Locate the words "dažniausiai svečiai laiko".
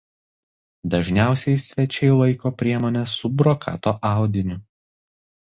0.93-2.53